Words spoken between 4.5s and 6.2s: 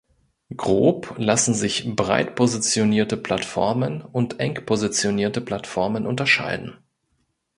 positionierte Plattformen